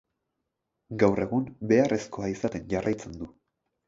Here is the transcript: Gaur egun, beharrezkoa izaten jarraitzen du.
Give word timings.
Gaur 1.03 1.21
egun, 1.25 1.45
beharrezkoa 1.71 2.31
izaten 2.37 2.65
jarraitzen 2.73 3.15
du. 3.21 3.29